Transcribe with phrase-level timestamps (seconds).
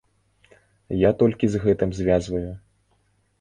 [0.99, 2.51] Я толькі з гэтым звязваю.